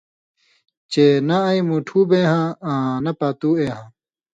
چے 0.91 1.05
نہ 1.27 1.37
اېں 1.47 1.63
مُوٹھُو 1.67 2.01
بے 2.09 2.19
ہاں 2.31 2.49
آں 2.69 2.95
نہ 3.03 3.11
پاتُو 3.19 3.49
اے 3.59 3.67
ہاں۔ 3.75 3.87